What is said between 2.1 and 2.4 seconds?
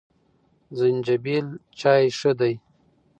ښه